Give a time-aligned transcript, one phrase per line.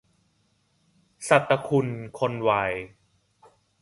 [1.27, 1.87] ศตคุณ
[2.19, 2.51] คนไว